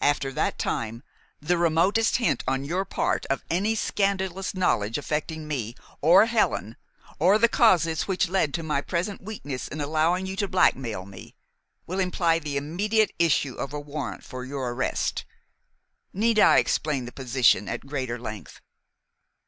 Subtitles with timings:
[0.00, 1.02] After that time,
[1.40, 6.76] the remotest hint on your part of any scandalous knowledge affecting me, or Helen,
[7.18, 11.34] or the causes which led to my present weakness in allowing you to blackmail me,
[11.84, 15.24] will imply the immediate issue of a warrant for your arrest.
[16.12, 18.60] Need I explain the position at greater length?"